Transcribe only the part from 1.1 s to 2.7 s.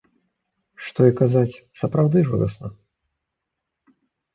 і казаць, сапраўды жудасна.